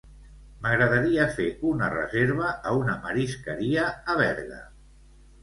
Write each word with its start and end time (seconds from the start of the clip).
M'agradaria 0.61 1.27
fer 1.39 1.45
una 1.73 1.89
reserva 1.95 2.49
a 2.71 2.73
una 2.79 2.97
marisqueria 3.05 3.87
a 4.15 4.19
Berga. 4.25 4.61